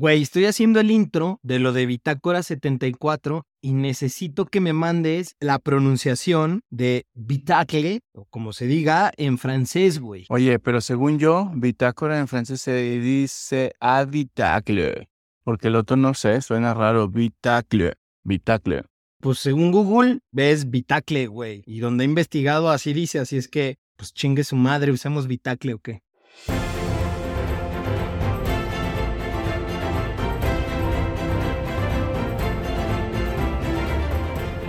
Güey, 0.00 0.22
estoy 0.22 0.46
haciendo 0.46 0.80
el 0.80 0.90
intro 0.90 1.38
de 1.42 1.58
lo 1.58 1.74
de 1.74 1.84
Bitácora 1.84 2.42
74 2.42 3.44
y 3.60 3.74
necesito 3.74 4.46
que 4.46 4.62
me 4.62 4.72
mandes 4.72 5.36
la 5.40 5.58
pronunciación 5.58 6.62
de 6.70 7.04
bitacle, 7.12 8.00
o 8.14 8.24
como 8.24 8.54
se 8.54 8.66
diga 8.66 9.12
en 9.18 9.36
francés, 9.36 10.00
güey. 10.00 10.24
Oye, 10.30 10.58
pero 10.58 10.80
según 10.80 11.18
yo, 11.18 11.50
bitácora 11.54 12.18
en 12.18 12.28
francés 12.28 12.62
se 12.62 12.98
dice 12.98 13.74
habitacle. 13.78 15.10
Porque 15.44 15.68
el 15.68 15.76
otro 15.76 15.98
no 15.98 16.14
sé, 16.14 16.40
suena 16.40 16.72
raro. 16.72 17.06
Bitacle. 17.06 17.92
Bitacle. 18.24 18.84
Pues 19.20 19.38
según 19.38 19.70
Google, 19.70 20.20
ves 20.32 20.70
bitacle, 20.70 21.26
güey. 21.26 21.62
Y 21.66 21.80
donde 21.80 22.04
he 22.04 22.06
investigado 22.06 22.70
así 22.70 22.94
dice, 22.94 23.18
así 23.18 23.36
es 23.36 23.48
que, 23.48 23.76
pues 23.96 24.14
chingue 24.14 24.44
su 24.44 24.56
madre, 24.56 24.92
usemos 24.92 25.26
bitacle 25.26 25.74
o 25.74 25.78
qué. 25.78 26.00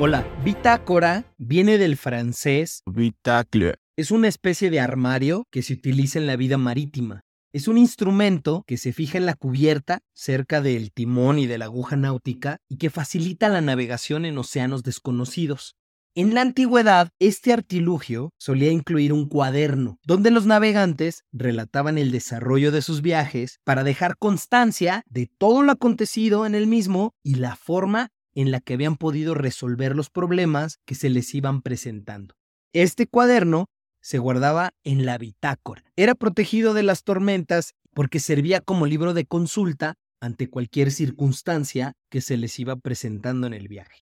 Hola, 0.04 0.26
bitácora 0.44 1.32
viene 1.38 1.78
del 1.78 1.96
francés. 1.96 2.82
Bitacle. 2.88 3.76
Es 3.96 4.10
una 4.10 4.30
especie 4.30 4.72
de 4.72 4.80
armario 4.80 5.46
que 5.52 5.62
se 5.62 5.74
utiliza 5.74 6.18
en 6.18 6.26
la 6.26 6.38
vida 6.38 6.58
marítima. 6.58 7.22
Es 7.54 7.68
un 7.68 7.78
instrumento 7.78 8.64
que 8.66 8.78
se 8.78 8.94
fija 8.94 9.20
en 9.20 9.28
la 9.28 9.36
cubierta 9.36 10.00
cerca 10.16 10.60
del 10.60 10.92
timón 10.92 11.38
y 11.38 11.46
de 11.46 11.60
la 11.60 11.66
aguja 11.66 11.98
náutica 11.98 12.58
y 12.68 12.78
que 12.78 12.90
facilita 12.90 13.48
la 13.48 13.62
navegación 13.62 14.26
en 14.26 14.40
océanos 14.40 14.82
desconocidos. 14.82 15.76
En 16.16 16.34
la 16.34 16.42
antigüedad, 16.42 17.10
este 17.20 17.54
artilugio 17.54 18.32
solía 18.40 18.72
incluir 18.72 19.14
un 19.14 19.30
cuaderno, 19.30 20.00
donde 20.04 20.32
los 20.32 20.48
navegantes 20.48 21.26
relataban 21.32 22.00
el 22.00 22.12
desarrollo 22.12 22.72
de 22.72 22.82
sus 22.82 23.04
viajes 23.04 23.60
para 23.64 23.84
dejar 23.84 24.18
constancia 24.18 25.04
de 25.06 25.30
todo 25.38 25.62
lo 25.62 25.74
acontecido 25.74 26.48
en 26.48 26.56
el 26.56 26.66
mismo 26.66 27.14
y 27.24 27.36
la 27.36 27.56
forma 27.56 28.10
en 28.36 28.52
la 28.52 28.60
que 28.60 28.74
habían 28.74 28.98
podido 28.98 29.34
resolver 29.34 29.96
los 29.96 30.10
problemas 30.10 30.80
que 30.86 30.96
se 30.96 31.10
les 31.10 31.34
iban 31.36 31.62
presentando. 31.62 32.36
Este 32.74 33.08
cuaderno 33.08 33.66
se 34.02 34.18
guardaba 34.18 34.72
en 34.84 35.06
la 35.06 35.18
bitácora. 35.18 35.84
Era 35.96 36.16
protegido 36.16 36.74
de 36.74 36.84
las 36.84 37.04
tormentas 37.04 37.74
porque 37.94 38.20
servía 38.20 38.62
como 38.62 38.86
libro 38.86 39.14
de 39.14 39.26
consulta 39.26 39.96
ante 40.22 40.50
cualquier 40.50 40.92
circunstancia 40.92 41.94
que 42.10 42.22
se 42.22 42.38
les 42.38 42.58
iba 42.60 42.76
presentando 42.76 43.48
en 43.48 43.54
el 43.54 43.68
viaje. 43.68 44.04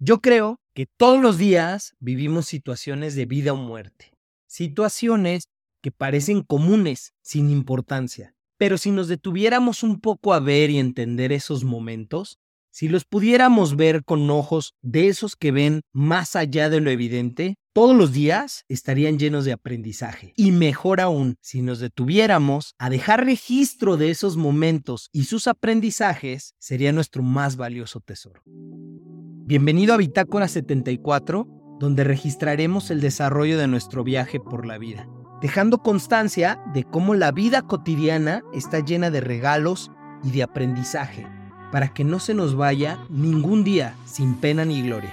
Yo 0.00 0.20
creo 0.20 0.60
que 0.74 0.86
todos 0.86 1.20
los 1.20 1.38
días 1.38 1.94
vivimos 1.98 2.46
situaciones 2.46 3.14
de 3.14 3.26
vida 3.26 3.52
o 3.52 3.56
muerte, 3.56 4.12
situaciones 4.46 5.48
que 5.82 5.90
parecen 5.90 6.42
comunes, 6.42 7.12
sin 7.22 7.50
importancia, 7.50 8.34
pero 8.56 8.78
si 8.78 8.90
nos 8.90 9.08
detuviéramos 9.08 9.82
un 9.82 10.00
poco 10.00 10.34
a 10.34 10.40
ver 10.40 10.70
y 10.70 10.78
entender 10.78 11.32
esos 11.32 11.64
momentos, 11.64 12.38
si 12.78 12.88
los 12.88 13.04
pudiéramos 13.04 13.74
ver 13.74 14.04
con 14.04 14.30
ojos 14.30 14.76
de 14.82 15.08
esos 15.08 15.34
que 15.34 15.50
ven 15.50 15.80
más 15.92 16.36
allá 16.36 16.70
de 16.70 16.80
lo 16.80 16.90
evidente, 16.90 17.56
todos 17.72 17.96
los 17.96 18.12
días 18.12 18.62
estarían 18.68 19.18
llenos 19.18 19.44
de 19.44 19.50
aprendizaje. 19.50 20.32
Y 20.36 20.52
mejor 20.52 21.00
aún, 21.00 21.38
si 21.40 21.60
nos 21.60 21.80
detuviéramos 21.80 22.76
a 22.78 22.88
dejar 22.88 23.24
registro 23.24 23.96
de 23.96 24.10
esos 24.10 24.36
momentos 24.36 25.10
y 25.12 25.24
sus 25.24 25.48
aprendizajes, 25.48 26.54
sería 26.60 26.92
nuestro 26.92 27.24
más 27.24 27.56
valioso 27.56 27.98
tesoro. 27.98 28.42
Bienvenido 28.46 29.92
a 29.92 29.96
Bitácora 29.96 30.46
74, 30.46 31.48
donde 31.80 32.04
registraremos 32.04 32.92
el 32.92 33.00
desarrollo 33.00 33.58
de 33.58 33.66
nuestro 33.66 34.04
viaje 34.04 34.38
por 34.38 34.64
la 34.64 34.78
vida, 34.78 35.08
dejando 35.42 35.78
constancia 35.78 36.62
de 36.72 36.84
cómo 36.84 37.16
la 37.16 37.32
vida 37.32 37.62
cotidiana 37.62 38.44
está 38.54 38.78
llena 38.78 39.10
de 39.10 39.20
regalos 39.20 39.90
y 40.22 40.30
de 40.30 40.44
aprendizaje 40.44 41.26
para 41.70 41.88
que 41.88 42.04
no 42.04 42.18
se 42.18 42.34
nos 42.34 42.54
vaya 42.54 42.98
ningún 43.08 43.64
día 43.64 43.94
sin 44.04 44.34
pena 44.34 44.64
ni 44.64 44.82
gloria. 44.82 45.12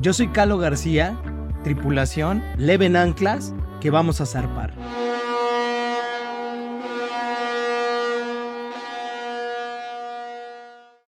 Yo 0.00 0.12
soy 0.12 0.28
Calo 0.28 0.58
García, 0.58 1.16
tripulación, 1.62 2.42
leven 2.56 2.96
anclas, 2.96 3.54
que 3.80 3.90
vamos 3.90 4.20
a 4.20 4.26
zarpar. 4.26 4.74